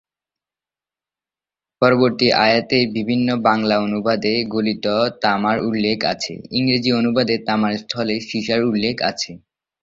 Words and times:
পরবর্তী 1.81 2.27
আয়াতের 2.39 2.85
বিভিন্ন 2.97 3.27
বাংলা 3.47 3.75
অনুবাদে 3.79 4.33
গলিত 4.47 4.85
তামার 5.23 5.57
উল্লেখ 5.69 5.97
আছে; 6.13 6.33
ইংরেজি 6.51 6.89
অনুবাদে 6.93 7.35
তামার 7.47 7.73
স্থলে 7.81 8.15
সীসার 8.27 8.61
উল্লেখ 8.63 8.95
আছে। 9.03 9.31